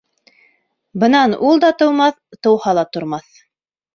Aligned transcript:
Бынан 1.03 1.35
ул 1.49 1.61
да 1.65 1.69
тыумаҫ, 1.83 2.17
тыуһа 2.47 2.75
ла 2.79 2.89
тормаҫ. 2.97 3.29